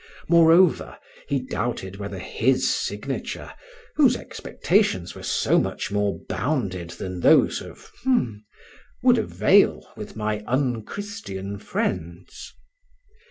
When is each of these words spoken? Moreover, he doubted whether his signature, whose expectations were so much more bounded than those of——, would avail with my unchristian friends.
Moreover, 0.27 0.97
he 1.27 1.39
doubted 1.45 1.97
whether 1.97 2.17
his 2.17 2.67
signature, 2.73 3.53
whose 3.97 4.17
expectations 4.17 5.13
were 5.13 5.21
so 5.21 5.59
much 5.59 5.91
more 5.91 6.17
bounded 6.27 6.89
than 6.97 7.19
those 7.19 7.61
of——, 7.61 7.91
would 9.03 9.19
avail 9.19 9.87
with 9.95 10.15
my 10.15 10.39
unchristian 10.47 11.59
friends. 11.59 12.51